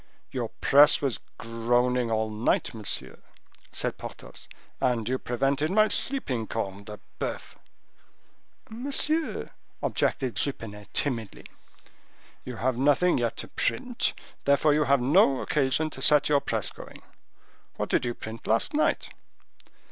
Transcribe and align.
"Your 0.31 0.49
press 0.61 0.99
was 0.99 1.19
groaning 1.37 2.09
all 2.09 2.31
night, 2.31 2.73
monsieur," 2.73 3.19
said 3.71 3.99
Porthos, 3.99 4.47
"and 4.79 5.07
you 5.07 5.19
prevented 5.19 5.69
my 5.69 5.89
sleeping, 5.89 6.47
corne 6.47 6.85
de 6.85 6.99
boeuf!" 7.19 7.55
"Monsieur—" 8.67 9.51
objected 9.83 10.37
Jupenet, 10.37 10.91
timidly. 10.91 11.45
"You 12.43 12.55
have 12.55 12.77
nothing 12.79 13.19
yet 13.19 13.37
to 13.37 13.47
print: 13.49 14.15
therefore 14.45 14.73
you 14.73 14.85
have 14.85 15.01
no 15.01 15.39
occasion 15.39 15.91
to 15.91 16.01
set 16.01 16.29
your 16.29 16.41
press 16.41 16.71
going. 16.71 17.03
What 17.75 17.89
did 17.89 18.03
you 18.03 18.15
print 18.15 18.47
last 18.47 18.73
night?" 18.73 19.09